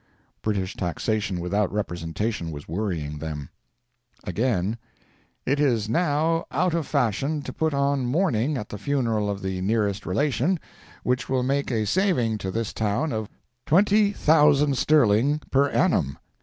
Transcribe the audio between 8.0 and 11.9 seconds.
mourning at the funeral of the nearest relation, which will make a